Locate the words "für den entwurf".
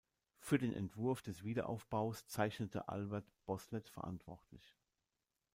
0.39-1.21